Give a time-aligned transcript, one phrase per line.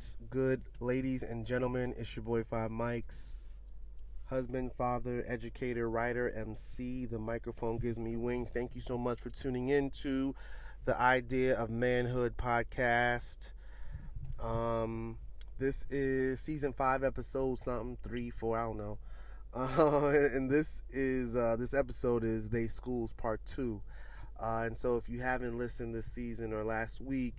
[0.00, 1.92] What's good, ladies and gentlemen?
[1.98, 3.36] It's your boy Five Mics,
[4.24, 7.04] husband, father, educator, writer, MC.
[7.04, 8.50] The microphone gives me wings.
[8.50, 10.34] Thank you so much for tuning in to
[10.86, 13.52] the Idea of Manhood podcast.
[14.42, 15.18] Um,
[15.58, 18.98] this is season five, episode something, three, four, I don't know.
[19.52, 23.82] Uh, and this is uh, this episode is They Schools Part Two.
[24.42, 27.34] Uh, and so, if you haven't listened this season or last week,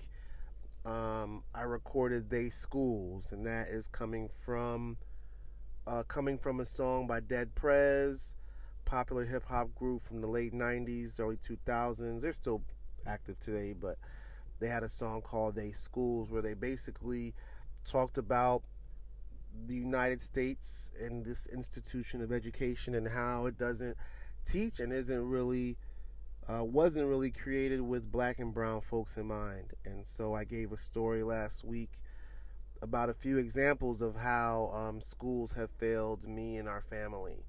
[0.85, 4.98] um, I recorded "They Schools," and that is coming from
[5.85, 8.35] uh, coming from a song by Dead Prez,
[8.86, 12.22] popular hip hop group from the late '90s, early 2000s.
[12.22, 12.63] They're still
[13.05, 13.98] active today, but
[14.59, 17.34] they had a song called "They Schools," where they basically
[17.86, 18.63] talked about
[19.67, 23.97] the United States and this institution of education and how it doesn't
[24.45, 25.78] teach and isn't really
[26.52, 29.73] uh, wasn't really created with black and brown folks in mind.
[29.85, 31.91] And so I gave a story last week
[32.81, 37.45] about a few examples of how um, schools have failed me and our family.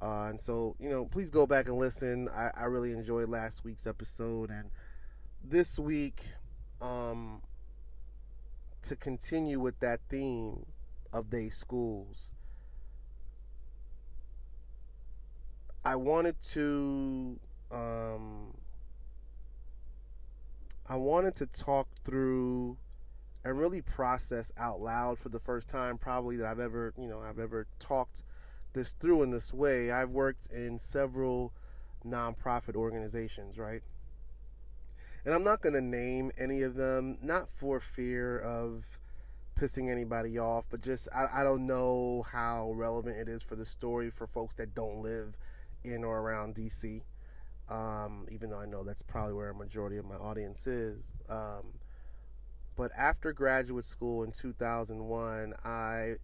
[0.00, 2.28] Uh, and so, you know, please go back and listen.
[2.34, 4.50] I, I really enjoyed last week's episode.
[4.50, 4.70] And
[5.44, 6.24] this week,
[6.80, 7.42] um,
[8.82, 10.66] to continue with that theme
[11.12, 12.32] of they schools,
[15.84, 17.38] I wanted to
[17.72, 18.54] um,
[20.92, 22.76] I wanted to talk through
[23.46, 27.22] and really process out loud for the first time probably that I've ever, you know,
[27.22, 28.22] I've ever talked
[28.74, 29.90] this through in this way.
[29.90, 31.54] I've worked in several
[32.04, 33.80] nonprofit organizations, right?
[35.24, 38.98] And I'm not going to name any of them, not for fear of
[39.58, 43.64] pissing anybody off, but just I, I don't know how relevant it is for the
[43.64, 45.38] story for folks that don't live
[45.84, 47.00] in or around DC
[47.72, 51.12] um, even though I know that's probably where a majority of my audience is.
[51.28, 51.78] Um,
[52.76, 56.14] but after graduate school in 2001, I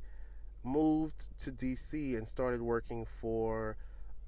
[0.63, 3.77] moved to DC and started working for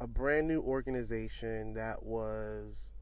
[0.00, 2.94] a brand new organization that was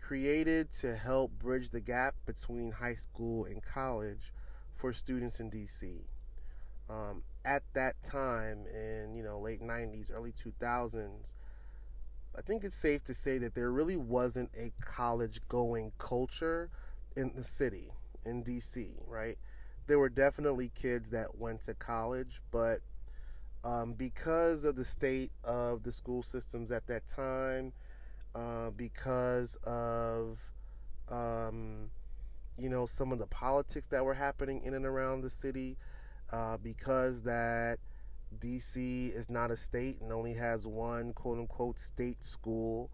[0.00, 4.32] created to help bridge the gap between high school and college
[4.74, 6.06] for students in DC.
[6.88, 11.34] Um, at that time, in you know late 90s, early 2000s,
[12.36, 16.70] I think it's safe to say that there really wasn't a college going culture
[17.16, 17.90] in the city,
[18.24, 19.36] in DC, right?
[19.86, 22.80] There were definitely kids that went to college, but
[23.64, 27.72] um, because of the state of the school systems at that time,
[28.34, 30.38] uh, because of
[31.10, 31.90] um,
[32.56, 35.76] you know some of the politics that were happening in and around the city,
[36.32, 37.78] uh, because that
[38.38, 42.90] DC is not a state and only has one quote unquote state school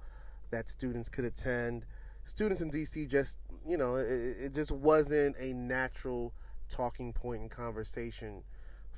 [0.51, 1.85] that students could attend.
[2.25, 6.33] Students in DC just, you know, it, it just wasn't a natural
[6.69, 8.43] talking point in conversation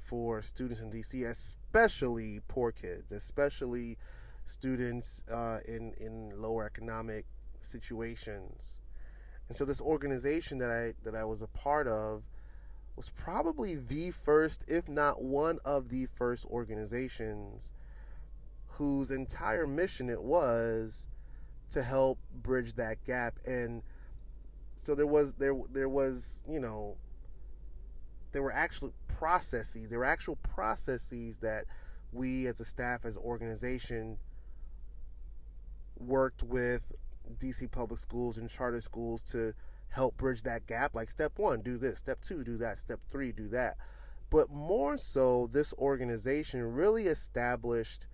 [0.00, 3.99] for students in DC, especially poor kids, especially
[4.44, 7.26] students uh, in in lower economic
[7.60, 8.81] situations.
[9.49, 12.22] And so this organization that I that I was a part of
[12.98, 17.72] was probably the first, if not one of the first organizations
[18.66, 21.06] whose entire mission it was
[21.70, 23.38] to help bridge that gap.
[23.47, 23.82] And
[24.75, 26.97] so there was there there was you know
[28.32, 31.64] there were actual processes there were actual processes that
[32.12, 34.19] we as a staff as an organization
[35.97, 36.92] worked with
[37.38, 39.54] DC public schools and charter schools to
[39.91, 40.94] help bridge that gap.
[40.94, 41.99] Like step one, do this.
[41.99, 42.78] Step two, do that.
[42.78, 43.76] Step three, do that.
[44.31, 48.06] But more so, this organization really established,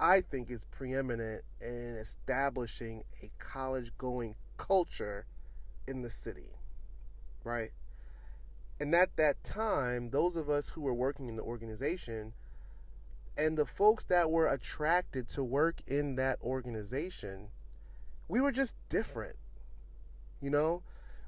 [0.00, 5.26] I think, is preeminent in establishing a college going culture
[5.86, 6.56] in the city.
[7.44, 7.72] Right?
[8.80, 12.32] And at that time, those of us who were working in the organization
[13.36, 17.48] and the folks that were attracted to work in that organization,
[18.28, 19.36] we were just different.
[20.40, 20.82] You know,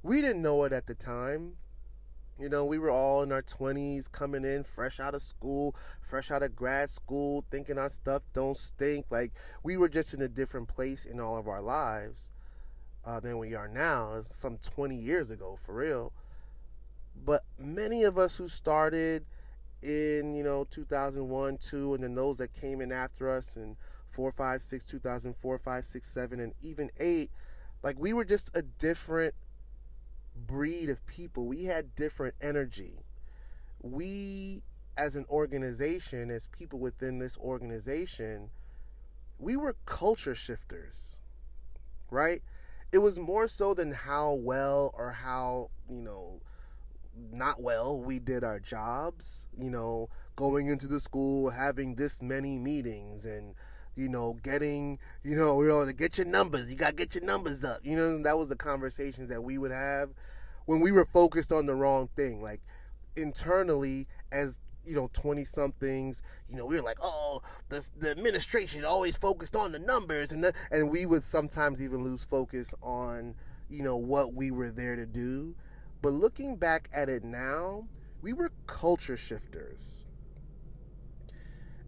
[0.04, 1.54] we didn't know it at the time.
[2.38, 6.30] You know, we were all in our 20s coming in fresh out of school, fresh
[6.30, 9.06] out of grad school, thinking our stuff don't stink.
[9.08, 12.32] Like, we were just in a different place in all of our lives
[13.06, 14.14] uh, than we are now.
[14.18, 16.12] It's some 20 years ago, for real.
[17.24, 19.24] But many of us who started
[19.82, 23.76] in, you know, 2001, 2, and then those that came in after us in
[24.10, 27.30] 4, 5, 6, 2004, 5, 6, 7, and even 8,
[27.82, 29.34] like, we were just a different
[30.36, 31.46] breed of people.
[31.46, 33.04] We had different energy.
[33.82, 34.62] We,
[34.96, 38.50] as an organization, as people within this organization,
[39.38, 41.18] we were culture shifters,
[42.10, 42.42] right?
[42.92, 46.40] It was more so than how well or how, you know,
[47.32, 48.00] not well.
[48.00, 53.54] We did our jobs, you know, going into the school, having this many meetings and
[53.96, 57.24] you know, getting, you know, you know, to get your numbers, you gotta get your
[57.24, 57.80] numbers up.
[57.82, 60.10] You know, that was the conversations that we would have
[60.66, 62.42] when we were focused on the wrong thing.
[62.42, 62.60] Like
[63.16, 68.84] internally, as you know, twenty somethings, you know, we were like, oh, the the administration
[68.84, 73.34] always focused on the numbers, and the, and we would sometimes even lose focus on,
[73.68, 75.54] you know, what we were there to do.
[76.02, 77.86] But looking back at it now,
[78.20, 80.06] we were culture shifters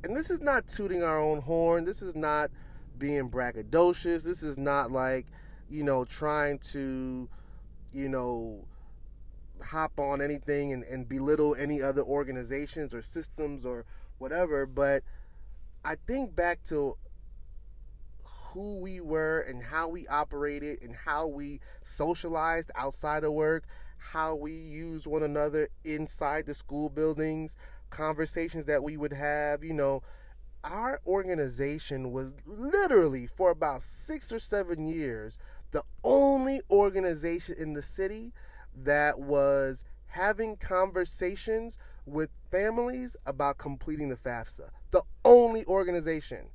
[0.06, 1.84] and this is not tooting our own horn.
[1.84, 2.50] This is not
[2.96, 4.22] being braggadocious.
[4.22, 5.26] This is not like,
[5.68, 7.28] you know, trying to,
[7.92, 8.64] you know,
[9.60, 13.84] hop on anything and, and belittle any other organizations or systems or
[14.18, 14.64] whatever.
[14.64, 15.02] But
[15.84, 16.96] I think back to
[18.24, 23.64] who we were and how we operated and how we socialized outside of work,
[23.98, 27.56] how we used one another inside the school buildings,
[27.96, 30.02] conversations that we would have, you know,
[30.62, 35.38] our organization was literally for about six or seven years
[35.72, 38.32] the only organization in the city
[38.74, 44.68] that was having conversations with families about completing the FAFSA.
[44.90, 46.48] The only organization.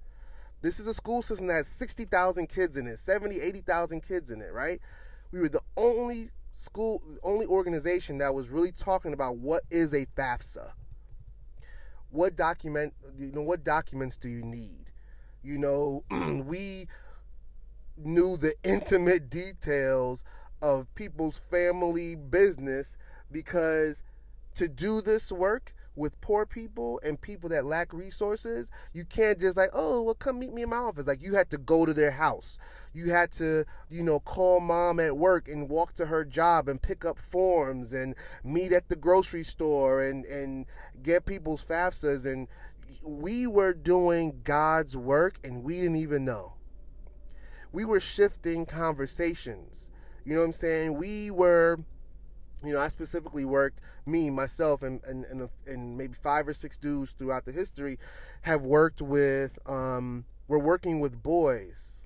[0.61, 4.41] This is a school system that has 60,000 kids in it, 70, 80,000 kids in
[4.41, 4.79] it, right?
[5.31, 10.05] We were the only school, only organization that was really talking about what is a
[10.17, 10.71] FAFSA
[12.11, 14.91] what document you know what documents do you need?
[15.43, 16.03] You know
[16.45, 16.87] we
[17.97, 20.23] knew the intimate details
[20.61, 22.97] of people's family business
[23.31, 24.03] because
[24.55, 29.57] to do this work with poor people and people that lack resources, you can't just
[29.57, 31.07] like, oh, well, come meet me in my office.
[31.07, 32.57] Like you had to go to their house.
[32.93, 36.81] You had to, you know, call mom at work and walk to her job and
[36.81, 40.65] pick up forms and meet at the grocery store and and
[41.03, 42.31] get people's FAFSAs.
[42.31, 42.47] And
[43.01, 46.53] we were doing God's work and we didn't even know.
[47.71, 49.89] We were shifting conversations.
[50.25, 50.97] You know what I'm saying?
[50.97, 51.79] We were
[52.63, 56.77] you know, I specifically worked, me, myself, and, and, and, and, maybe five or six
[56.77, 57.97] dudes throughout the history
[58.43, 62.05] have worked with, um, we're working with boys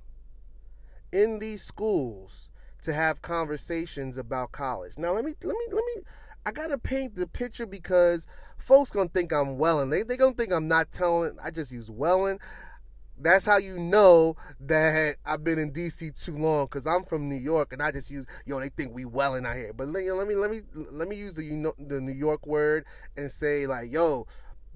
[1.11, 2.49] in these schools
[2.83, 4.97] to have conversations about college.
[4.97, 6.03] Now, let me, let me, let me,
[6.45, 8.27] I gotta paint the picture because
[8.57, 9.89] folks gonna think I'm welling.
[9.89, 12.39] They, they gonna think I'm not telling, I just use welling
[13.17, 17.35] that's how you know that I've been in DC too long because I'm from New
[17.35, 18.59] York and I just use yo.
[18.59, 21.35] They think we welling out here, but let, let me let me let me use
[21.35, 22.85] the you know, the New York word
[23.17, 24.27] and say like yo.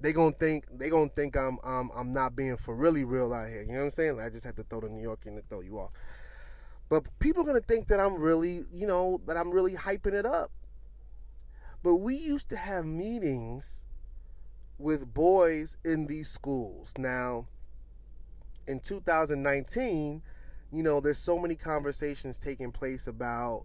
[0.02, 3.48] They gonna think they gonna think I'm um I'm not being for really real out
[3.48, 3.60] here.
[3.60, 4.16] You know what I'm saying?
[4.16, 5.90] Like, I just had to throw the New York in to throw you off.
[6.88, 10.24] But people are gonna think that I'm really you know that I'm really hyping it
[10.24, 10.50] up.
[11.82, 13.84] But we used to have meetings
[14.78, 16.94] with boys in these schools.
[16.96, 17.46] Now
[18.70, 20.22] in 2019,
[20.72, 23.64] you know, there's so many conversations taking place about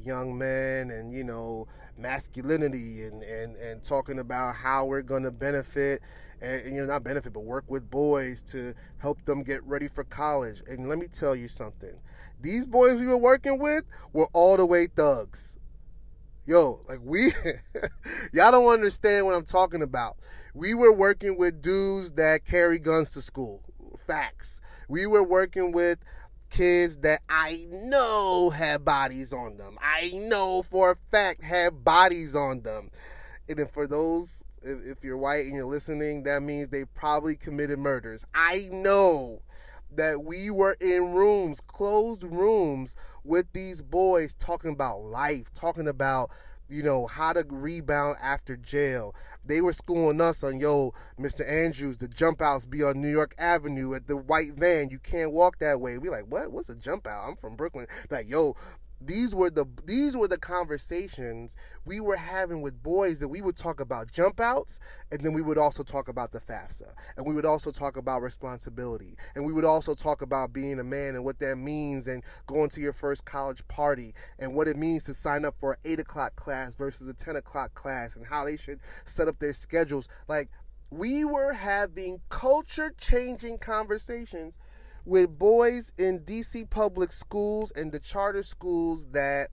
[0.00, 5.30] young men and you know masculinity and and and talking about how we're going to
[5.32, 6.00] benefit
[6.40, 10.04] and you know not benefit but work with boys to help them get ready for
[10.04, 10.62] college.
[10.68, 11.98] And let me tell you something.
[12.40, 15.58] These boys we were working with were all the way thugs.
[16.46, 17.32] Yo like we
[18.32, 20.16] y'all don't understand what i'm talking about.
[20.54, 23.67] We were working with dudes that carry guns to school
[24.08, 24.60] facts.
[24.88, 25.98] We were working with
[26.50, 29.78] kids that I know had bodies on them.
[29.80, 32.90] I know for a fact had bodies on them.
[33.48, 37.78] And for those, if, if you're white and you're listening, that means they probably committed
[37.78, 38.24] murders.
[38.34, 39.42] I know
[39.94, 46.30] that we were in rooms, closed rooms, with these boys talking about life, talking about
[46.68, 49.14] you know, how to rebound after jail.
[49.44, 51.48] They were schooling us on, yo, Mr.
[51.48, 54.90] Andrews, the jump outs be on New York Avenue at the white van.
[54.90, 55.98] You can't walk that way.
[55.98, 56.52] We like, what?
[56.52, 57.28] What's a jump out?
[57.28, 57.86] I'm from Brooklyn.
[58.10, 58.54] Like, yo,
[59.00, 63.56] these were the these were the conversations we were having with boys that we would
[63.56, 64.80] talk about jump outs
[65.12, 68.22] and then we would also talk about the FAFSA and we would also talk about
[68.22, 72.24] responsibility and we would also talk about being a man and what that means and
[72.46, 75.78] going to your first college party and what it means to sign up for an
[75.84, 79.52] eight o'clock class versus a ten o'clock class and how they should set up their
[79.52, 80.08] schedules.
[80.26, 80.48] Like
[80.90, 84.58] we were having culture changing conversations
[85.04, 89.48] with boys in DC public schools and the charter schools that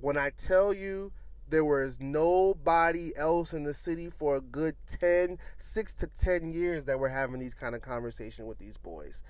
[0.00, 1.12] when I tell you
[1.48, 6.84] there was nobody else in the city for a good 10, 6 to 10 years
[6.84, 9.22] that we're having these kind of conversation with these boys.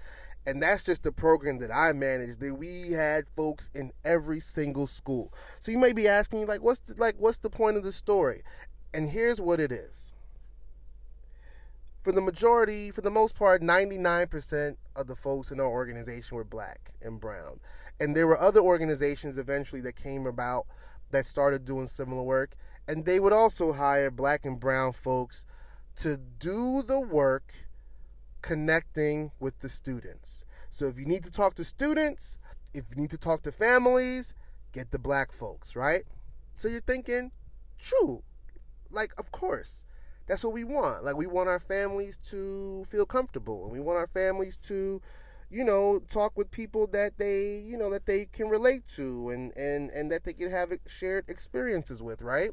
[0.46, 2.40] and that's just the program that I managed.
[2.40, 5.32] That we had folks in every single school.
[5.58, 8.42] So you may be asking, like, what's the, like, what's the point of the story?
[8.94, 10.12] And here's what it is.
[12.06, 16.44] For the majority, for the most part, 99% of the folks in our organization were
[16.44, 17.58] black and brown.
[17.98, 20.66] And there were other organizations eventually that came about
[21.10, 22.54] that started doing similar work.
[22.86, 25.46] And they would also hire black and brown folks
[25.96, 27.52] to do the work
[28.40, 30.44] connecting with the students.
[30.70, 32.38] So if you need to talk to students,
[32.72, 34.32] if you need to talk to families,
[34.70, 36.04] get the black folks, right?
[36.54, 37.32] So you're thinking,
[37.80, 38.22] true.
[38.92, 39.84] Like, of course.
[40.26, 41.04] That's what we want.
[41.04, 45.00] Like, we want our families to feel comfortable, and we want our families to,
[45.50, 49.56] you know, talk with people that they, you know, that they can relate to, and
[49.56, 52.50] and and that they can have shared experiences with, right?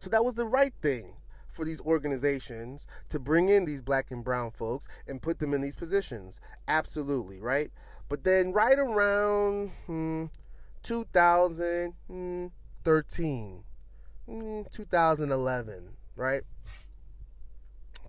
[0.00, 1.14] So that was the right thing
[1.48, 5.60] for these organizations to bring in these black and brown folks and put them in
[5.60, 6.40] these positions.
[6.68, 7.70] Absolutely, right?
[8.08, 10.26] But then right around hmm,
[10.82, 13.64] 2013,
[14.26, 16.42] hmm, 2011, right?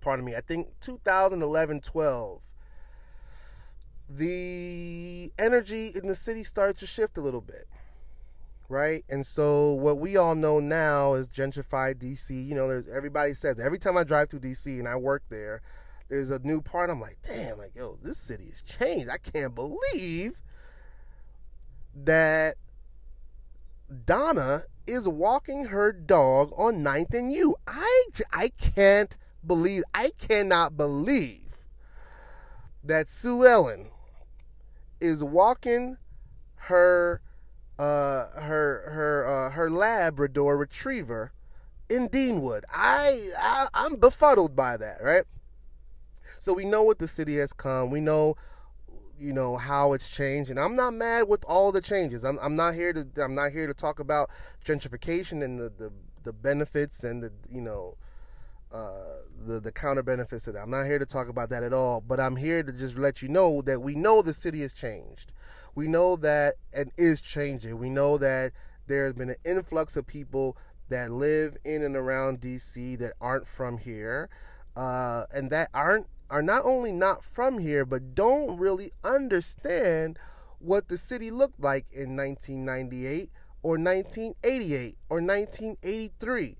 [0.00, 2.40] Pardon me, I think 2011 12,
[4.08, 7.66] the energy in the city started to shift a little bit
[8.70, 9.04] right?
[9.10, 12.30] And so what we all know now is gentrified DC.
[12.30, 15.60] You know, there's everybody says every time I drive through DC and I work there,
[16.08, 16.88] there's a new part.
[16.88, 19.10] I'm like, damn, like yo, this city has changed.
[19.10, 20.40] I can't believe
[22.04, 22.54] that
[24.04, 27.54] Donna is walking her dog on 9th and U.
[27.66, 29.16] I I can't
[29.46, 31.58] believe I cannot believe
[32.84, 33.90] that Sue Ellen
[35.00, 35.96] is walking
[36.54, 37.20] her
[37.78, 41.32] uh, her her uh, her Labrador Retriever
[41.88, 42.64] in Deanwood.
[42.72, 45.24] I, I I'm befuddled by that, right?
[46.38, 47.90] So we know what the city has come.
[47.90, 48.36] We know
[49.20, 52.24] you know how it's changed and i'm not mad with all the changes.
[52.24, 54.30] I'm, I'm not here to i'm not here to talk about
[54.64, 55.92] gentrification and the, the,
[56.24, 57.96] the benefits and the you know
[58.72, 60.60] uh, the the counter benefits of that.
[60.60, 63.20] I'm not here to talk about that at all but i'm here to just let
[63.20, 65.32] you know that we know the city has changed.
[65.74, 67.78] We know that and is changing.
[67.78, 68.52] We know that
[68.86, 70.56] there's been an influx of people
[70.88, 74.28] that live in and around DC that aren't from here,
[74.76, 80.18] uh, and that aren't are not only not from here, but don't really understand
[80.58, 83.30] what the city looked like in 1998
[83.62, 86.56] or 1988 or 1983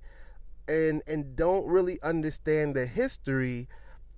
[0.68, 3.68] and and don't really understand the history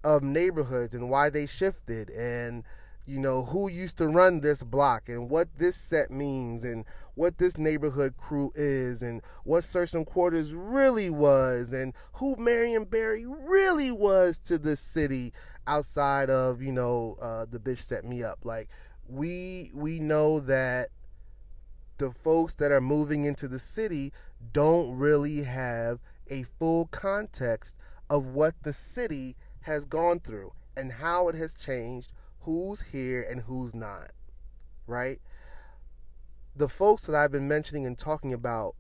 [0.05, 2.65] of neighborhoods and why they shifted and
[3.07, 7.39] you know, who used to run this block and what this set means and what
[7.39, 13.93] this neighborhood crew is and what Sursum Corda really was and who Marion Barry really
[13.93, 15.33] was to the city
[15.67, 18.39] outside of, you know, uh, the bitch set me up.
[18.45, 18.69] Like
[19.09, 20.89] we we know that
[21.99, 24.13] the folks that are moving into the city
[24.53, 26.01] don't really have
[26.31, 27.77] a full context
[28.09, 33.43] of what the city has gone through and how it has changed who's here and
[33.43, 34.11] who's not,
[34.87, 35.21] right?
[36.55, 38.75] The folks that I've been mentioning and talking about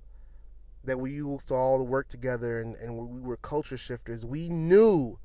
[0.85, 5.19] that we used to all work together and, and we were culture shifters, we knew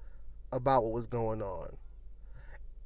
[0.52, 1.78] about what was going on.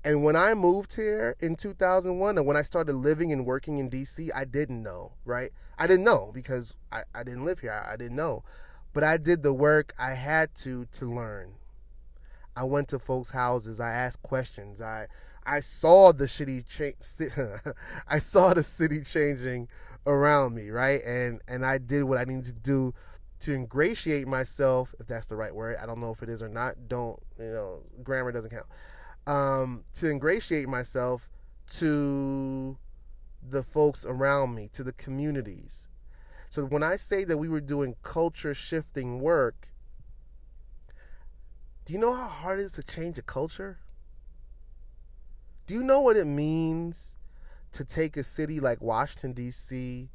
[0.03, 3.89] And when I moved here in 2001 and when I started living and working in
[3.89, 5.51] DC, I didn't know, right?
[5.77, 7.71] I didn't know because I, I didn't live here.
[7.71, 8.43] I, I didn't know.
[8.93, 11.53] But I did the work I had to to learn.
[12.55, 13.79] I went to folks' houses.
[13.79, 14.81] I asked questions.
[14.81, 15.07] I
[15.45, 17.71] I saw the shitty cha-
[18.07, 19.67] I saw the city changing
[20.05, 21.01] around me, right?
[21.03, 22.93] And and I did what I needed to do
[23.41, 25.77] to ingratiate myself, if that's the right word.
[25.81, 26.87] I don't know if it is or not.
[26.87, 27.83] Don't you know?
[28.03, 28.65] Grammar doesn't count.
[29.27, 31.29] Um, to ingratiate myself
[31.79, 32.77] to
[33.47, 35.89] the folks around me, to the communities.
[36.49, 39.69] So when I say that we were doing culture shifting work,
[41.85, 43.79] do you know how hard it is to change a culture?
[45.71, 47.15] Do you know what it means
[47.71, 50.09] to take a city like Washington, D.C.,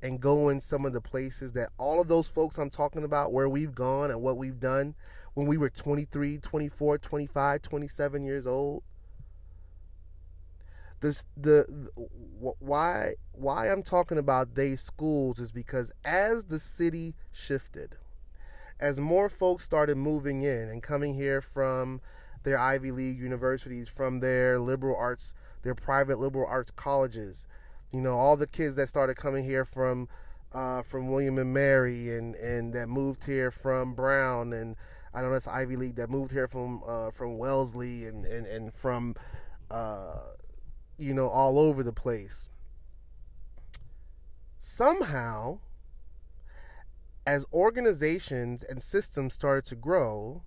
[0.00, 3.32] and go in some of the places that all of those folks I'm talking about,
[3.32, 4.94] where we've gone and what we've done
[5.34, 8.84] when we were 23, 24, 25, 27 years old?
[11.00, 11.90] This, the, the
[12.60, 17.96] why why I'm talking about they schools is because as the city shifted,
[18.78, 22.00] as more folks started moving in and coming here from
[22.42, 27.46] their Ivy League universities, from their liberal arts, their private liberal arts colleges.
[27.92, 30.08] You know, all the kids that started coming here from
[30.52, 34.74] uh, from William and Mary and, and that moved here from Brown and
[35.14, 38.46] I don't know that's Ivy League that moved here from uh, from Wellesley and, and,
[38.46, 39.14] and from
[39.70, 40.20] uh,
[41.00, 42.48] you know, all over the place.
[44.58, 45.60] Somehow,
[47.26, 50.42] as organizations and systems started to grow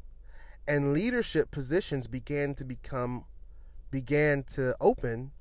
[0.68, 3.26] and leadership positions began to become
[3.92, 5.32] began to open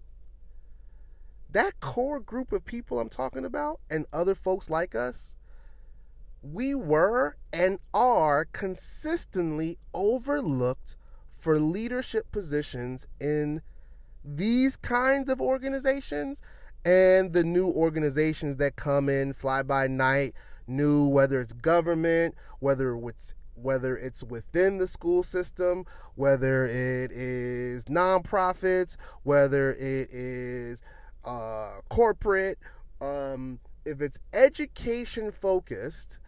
[1.51, 5.37] that core group of people I'm talking about and other folks like us
[6.43, 10.97] we were and are consistently overlooked
[11.39, 13.63] for leadership positions in
[14.25, 16.43] these kinds of organizations
[16.85, 20.35] and the new organizations that come in fly by night
[20.67, 27.85] new whether it's government whether it's whether it's within the school system whether it is
[27.87, 30.83] nonprofits whether it is
[31.25, 32.59] uh, corporate
[33.01, 36.19] um, if it's education focused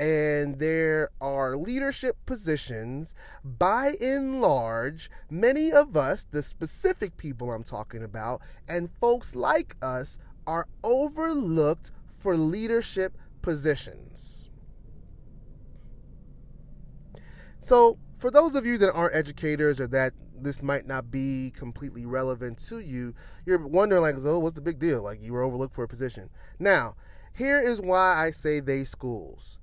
[0.00, 7.64] and there are leadership positions, by and large, many of us, the specific people I'm
[7.64, 14.39] talking about, and folks like us, are overlooked for leadership positions.
[17.60, 22.06] So, for those of you that aren't educators or that this might not be completely
[22.06, 23.14] relevant to you,
[23.46, 25.02] you're wondering, like, oh, what's the big deal?
[25.02, 26.30] Like, you were overlooked for a position.
[26.58, 26.96] Now,
[27.34, 29.58] here is why I say they schools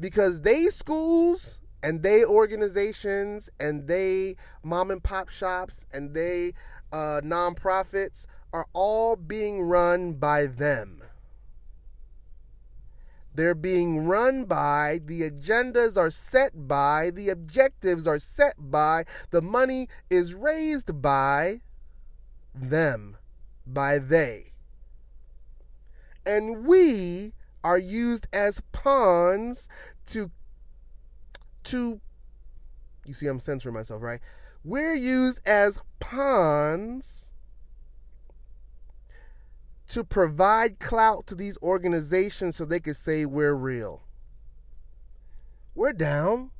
[0.00, 6.52] because they schools and they organizations and they mom and pop shops and they
[6.92, 11.02] uh, nonprofits are all being run by them.
[13.34, 19.42] They're being run by, the agendas are set by, the objectives are set by, the
[19.42, 21.60] money is raised by
[22.54, 23.16] them,
[23.66, 24.52] by they.
[26.26, 27.32] And we
[27.62, 29.68] are used as pawns
[30.06, 30.30] to
[31.62, 32.00] to
[33.04, 34.20] you see I'm censoring myself, right?
[34.64, 37.29] We're used as pawns
[39.90, 44.02] to provide clout to these organizations so they can say we're real.
[45.74, 46.52] We're down.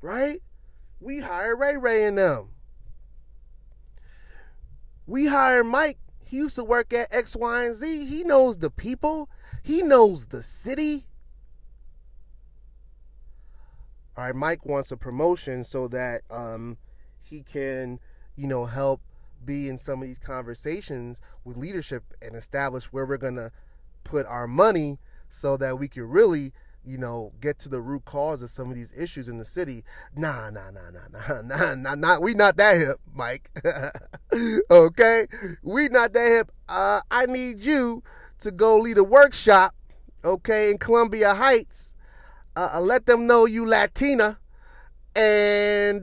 [0.00, 0.40] Right?
[1.00, 2.50] We hire Ray Ray and them.
[5.04, 5.98] We hire Mike.
[6.20, 8.06] He used to work at X, Y, and Z.
[8.06, 9.28] He knows the people.
[9.62, 11.06] He knows the city.
[14.16, 16.78] All right, Mike wants a promotion so that um,
[17.20, 17.98] he can,
[18.36, 19.00] you know, help
[19.46, 23.52] be in some of these conversations with leadership and establish where we're going to
[24.04, 26.52] put our money so that we can really
[26.86, 29.82] you know, get to the root cause of some of these issues in the city.
[30.14, 32.20] Nah, nah, nah, nah, nah, nah, nah, nah.
[32.20, 33.50] We not that hip, Mike.
[34.70, 35.26] okay,
[35.62, 36.52] we not that hip.
[36.68, 38.02] Uh, I need you
[38.40, 39.74] to go lead a workshop,
[40.24, 41.94] okay, in Columbia Heights.
[42.54, 44.38] Uh, uh, let them know you Latina,
[45.14, 45.24] and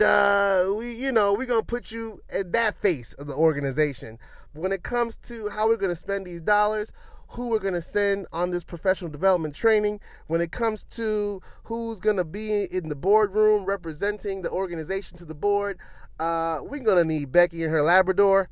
[0.01, 4.19] uh, we, you know, we're gonna put you at that face of the organization.
[4.53, 6.91] When it comes to how we're gonna spend these dollars,
[7.29, 12.23] who we're to send on this professional development training when it comes to who's to
[12.23, 15.79] be in the boardroom representing the organization to the board
[16.19, 18.49] uh, we're to need becky and her labrador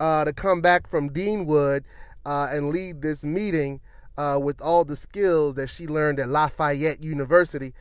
[0.00, 1.82] uh, to come back from deanwood
[2.24, 3.80] uh, and lead this meeting
[4.16, 7.72] uh, with all the skills that she learned at Lafayette University.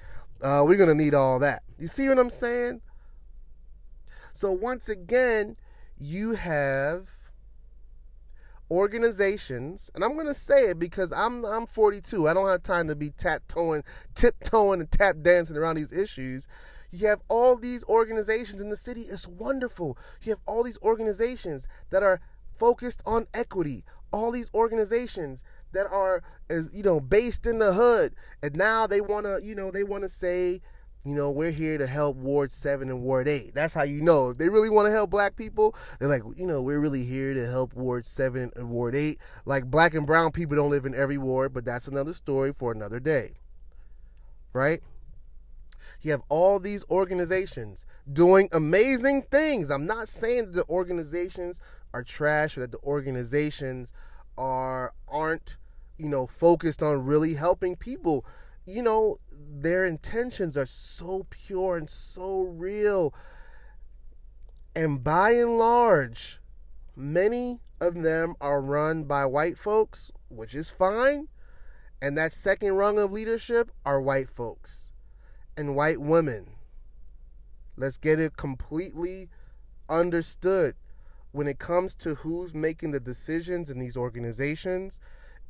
[0.41, 1.63] Uh, we're to need all that.
[1.77, 2.81] You see what I'm saying?
[4.33, 5.57] So, once again,
[5.97, 7.09] you have
[8.69, 12.27] organizations, and I'm to say it because I'm I'm 42.
[12.27, 13.83] I don't have time to be tap toeing,
[14.15, 16.47] tiptoeing, and tap dancing around these issues.
[16.91, 19.03] You have all these organizations in the city.
[19.03, 19.97] It's wonderful.
[20.23, 22.19] You have all these organizations that are
[22.57, 23.83] focused on equity.
[24.11, 26.21] All these organizations that are
[26.73, 28.13] you know based in the hood
[28.43, 30.59] and now they want to you know they want to say
[31.03, 34.29] you know we're here to help ward 7 and ward 8 that's how you know.
[34.29, 37.33] If they really want to help black people they're like you know we're really here
[37.33, 40.95] to help ward 7 and ward 8 like black and brown people don't live in
[40.95, 43.33] every ward but that's another story for another day.
[44.53, 44.81] Right?
[46.01, 49.69] You have all these organizations doing amazing things.
[49.69, 51.59] I'm not saying that the organizations
[51.93, 53.93] are trash or that the organizations
[54.37, 55.57] are aren't
[56.01, 58.25] you know, focused on really helping people.
[58.65, 59.17] You know,
[59.59, 63.13] their intentions are so pure and so real.
[64.75, 66.39] And by and large,
[66.95, 71.27] many of them are run by white folks, which is fine.
[72.01, 74.91] And that second rung of leadership are white folks
[75.57, 76.51] and white women.
[77.75, 79.29] Let's get it completely
[79.89, 80.75] understood.
[81.33, 84.99] When it comes to who's making the decisions in these organizations,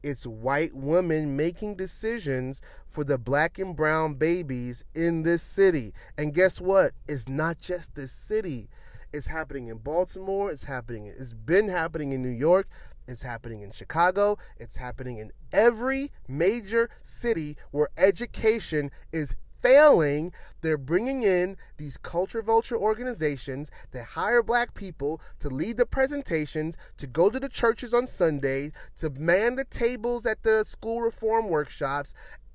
[0.04, 5.94] it's white women making decisions for the black and brown babies in this city.
[6.18, 6.92] And guess what?
[7.08, 8.70] It's not just this city.
[9.14, 10.52] It's happening in Baltimore.
[10.52, 11.06] It's happening.
[11.06, 12.68] It's been happening in New York.
[13.08, 14.38] It's happening in Chicago.
[14.58, 22.42] It's happening in every major city where education is failing, they're bringing in these culture
[22.42, 27.94] vulture organizations that hire black people to lead the presentations, to go to the churches
[27.94, 32.14] on Sunday, to man the tables at the school reform workshops,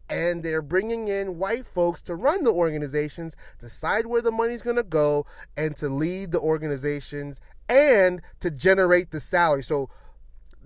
[0.08, 4.76] and they're bringing in white folks to run the organizations, decide where the money's going
[4.76, 9.62] to go, and to lead the organizations and to generate the salary.
[9.62, 9.90] So,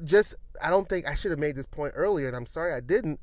[0.04, 2.80] just I don't think I should have made this point earlier, and I'm sorry I
[2.80, 3.20] didn't.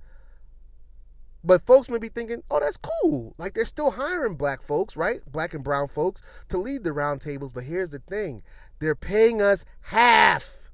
[1.47, 3.33] But folks may be thinking, oh, that's cool.
[3.37, 5.21] Like they're still hiring black folks, right?
[5.31, 7.53] Black and brown folks to lead the roundtables.
[7.53, 8.41] But here's the thing
[8.81, 10.69] they're paying us half,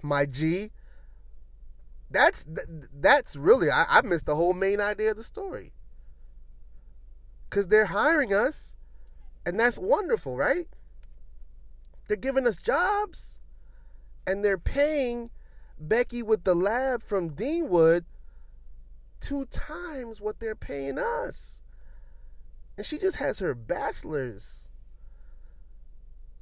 [0.00, 0.70] my G.
[2.08, 2.46] That's
[2.92, 5.72] that's really I, I missed the whole main idea of the story.
[7.50, 8.76] Cause they're hiring us,
[9.44, 10.68] and that's wonderful, right?
[12.06, 13.40] They're giving us jobs,
[14.24, 15.30] and they're paying
[15.80, 18.04] Becky with the lab from Deanwood
[19.24, 21.62] two times what they're paying us.
[22.76, 24.70] And she just has her bachelor's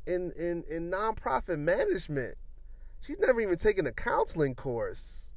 [0.06, 2.36] in in in nonprofit management.
[3.00, 5.32] She's never even taken a counseling course.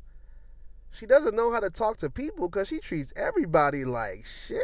[0.92, 4.60] She doesn't know how to talk to people because she treats everybody like shit.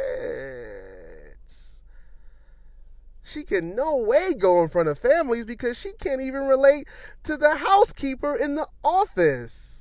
[3.22, 6.88] She can no way go in front of families because she can't even relate
[7.24, 9.71] to the housekeeper in the office.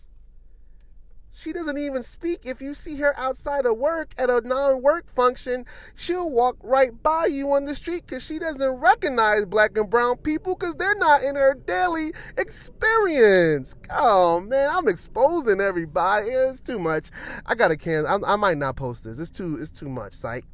[1.42, 2.42] She doesn't even speak.
[2.46, 6.92] If you see her outside of work at a non work function, she'll walk right
[7.02, 11.00] by you on the street because she doesn't recognize black and brown people because they're
[11.00, 13.76] not in her daily experience.
[13.90, 16.28] Oh man, I'm exposing everybody.
[16.28, 17.10] It's too much.
[17.48, 18.06] I gotta can.
[18.06, 19.18] I, I might not post this.
[19.18, 19.58] It's too.
[19.60, 20.14] It's too much.
[20.14, 20.46] Psych.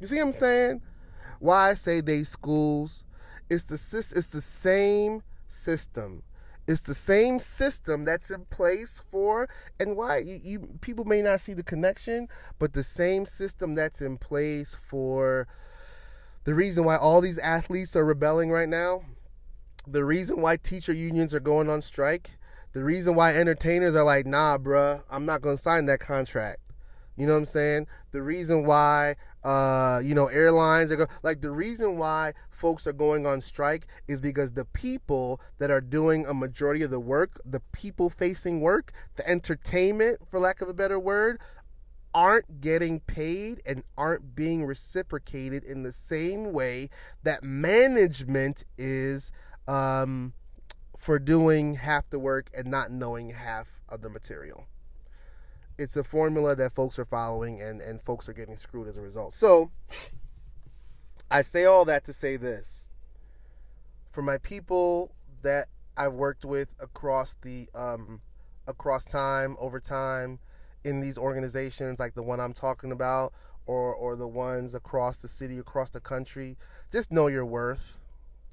[0.00, 0.82] You see what I'm saying?
[1.40, 3.02] Why I say they schools?
[3.50, 6.22] It's the it's the same system
[6.66, 9.48] it's the same system that's in place for
[9.80, 14.00] and why you, you people may not see the connection, but the same system that's
[14.00, 15.48] in place for
[16.44, 19.02] the reason why all these athletes are rebelling right now,
[19.86, 22.38] the reason why teacher unions are going on strike,
[22.72, 26.58] the reason why entertainers are like, nah, bruh, I'm not gonna sign that contract.
[27.16, 27.86] You know what I'm saying?
[28.12, 32.92] The reason why, uh, you know, airlines are go- like the reason why folks are
[32.92, 37.40] going on strike is because the people that are doing a majority of the work,
[37.44, 41.38] the people facing work, the entertainment, for lack of a better word,
[42.14, 46.88] aren't getting paid and aren't being reciprocated in the same way
[47.22, 49.32] that management is
[49.66, 50.32] um,
[50.96, 54.66] for doing half the work and not knowing half of the material
[55.78, 59.00] it's a formula that folks are following and, and folks are getting screwed as a
[59.00, 59.34] result.
[59.34, 59.70] So
[61.30, 62.90] I say all that to say this.
[64.10, 68.20] For my people that I've worked with across the um,
[68.66, 70.38] across time, over time,
[70.84, 73.32] in these organizations like the one I'm talking about,
[73.66, 76.56] or or the ones across the city, across the country,
[76.90, 78.00] just know your worth.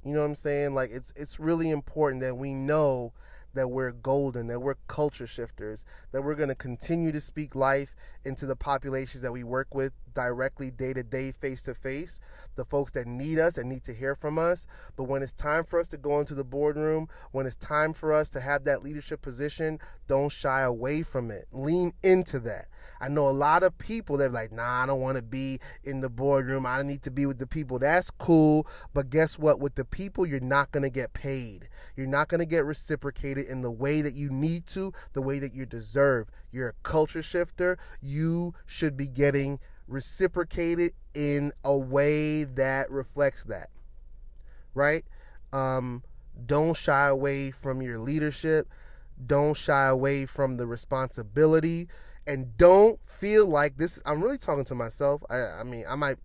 [0.06, 0.74] You know what I'm saying?
[0.74, 3.12] Like it's it's really important that we know
[3.54, 7.96] that we're golden, that we're culture shifters, that we're going to continue to speak life
[8.24, 12.20] into the populations that we work with directly, day to day, face to face,
[12.56, 14.68] the folks that need us and need to hear from us.
[14.96, 18.12] But when it's time for us to go into the boardroom, when it's time for
[18.12, 21.48] us to have that leadership position, don't shy away from it.
[21.52, 22.68] Lean into that.
[23.00, 25.60] I know a lot of people that are like, nah, I don't want to be
[25.84, 26.66] in the boardroom.
[26.66, 27.80] I don't need to be with the people.
[27.80, 28.68] That's cool.
[28.94, 29.60] But guess what?
[29.60, 31.70] With the people, you're not going to get paid.
[31.96, 35.40] You're not going to get reciprocated in the way that you need to, the way
[35.40, 36.28] that you deserve.
[36.52, 37.78] You're a culture shifter.
[38.02, 43.70] You should be getting reciprocated in a way that reflects that.
[44.74, 45.04] Right?
[45.52, 46.04] Um,
[46.46, 48.68] don't shy away from your leadership.
[49.26, 51.88] Don't shy away from the responsibility.
[52.26, 54.02] And don't feel like this.
[54.06, 55.24] I'm really talking to myself.
[55.30, 56.18] I, I mean, I might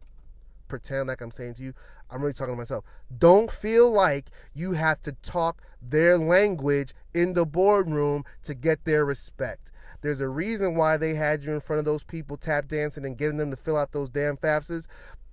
[0.69, 1.73] pretend like I'm saying to you,
[2.11, 2.85] I'm really talking to myself.
[3.17, 9.05] Don't feel like you have to talk their language in the boardroom to get their
[9.05, 9.73] respect.
[10.01, 13.17] There's a reason why they had you in front of those people tap dancing and
[13.17, 14.87] getting them to fill out those damn FAFSAs.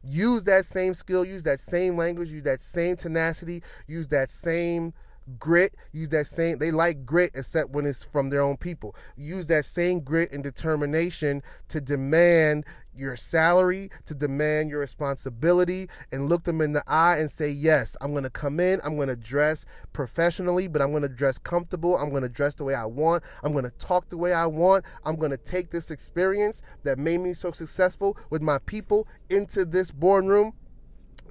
[0.03, 4.93] Use that same skill, use that same language, use that same tenacity, use that same
[5.39, 8.95] grit use that same they like grit except when it's from their own people.
[9.15, 16.27] Use that same grit and determination to demand your salary to demand your responsibility and
[16.27, 19.07] look them in the eye and say yes i'm going to come in i'm going
[19.07, 22.75] to dress professionally but i'm going to dress comfortable i'm going to dress the way
[22.75, 25.89] i want i'm going to talk the way i want i'm going to take this
[25.89, 30.53] experience that made me so successful with my people into this boardroom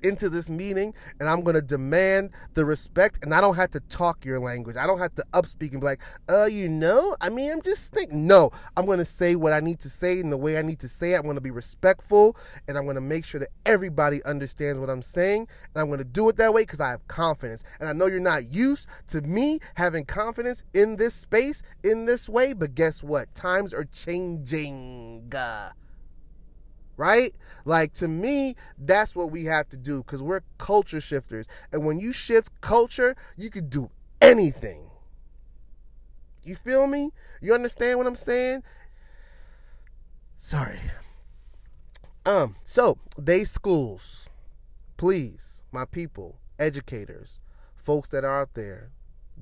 [0.03, 4.25] into this meeting and I'm gonna demand the respect and I don't have to talk
[4.25, 4.77] your language.
[4.77, 7.93] I don't have to upspeak and be like, uh, you know, I mean I'm just
[7.93, 10.81] thinking no, I'm gonna say what I need to say in the way I need
[10.81, 11.17] to say it.
[11.17, 12.37] I'm gonna be respectful
[12.69, 16.29] and I'm gonna make sure that everybody understands what I'm saying and I'm gonna do
[16.29, 17.65] it that way because I have confidence.
[17.81, 22.29] And I know you're not used to me having confidence in this space in this
[22.29, 23.35] way, but guess what?
[23.35, 25.29] Times are changing
[27.01, 27.35] right?
[27.65, 31.49] Like to me, that's what we have to do because we're culture shifters.
[31.73, 34.83] And when you shift culture, you can do anything.
[36.45, 37.11] You feel me?
[37.41, 38.63] You understand what I'm saying?
[40.37, 40.79] Sorry.
[42.27, 44.29] Um, so they schools,
[44.99, 47.41] please, my people, educators,
[47.77, 48.91] folks that are out there,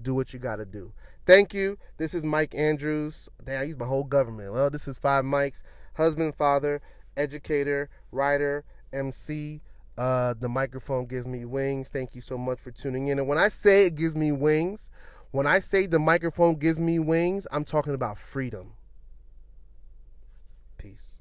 [0.01, 0.93] do what you gotta do.
[1.27, 1.77] Thank you.
[1.97, 3.29] This is Mike Andrews.
[3.45, 4.53] Damn, I use my whole government.
[4.53, 5.63] Well, this is five mics,
[5.95, 6.81] husband, father,
[7.19, 9.61] educator, writer, MC.
[9.97, 11.89] Uh, the microphone gives me wings.
[11.89, 13.19] Thank you so much for tuning in.
[13.19, 14.91] And when I say it gives me wings,
[15.33, 18.75] when I say the microphone gives me wings, I'm talking about freedom.
[20.79, 21.18] Peace.